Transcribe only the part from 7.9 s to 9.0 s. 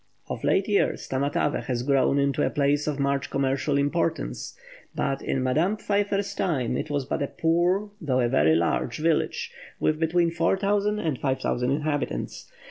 though a very large